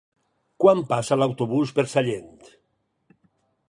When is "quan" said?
0.63-0.81